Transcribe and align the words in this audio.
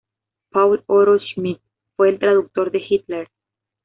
Paul-Otto 0.51 1.19
Schmidt 1.19 1.61
fue 1.95 2.09
el 2.09 2.17
traductor 2.17 2.71
de 2.71 2.79
Hitler. 2.89 3.27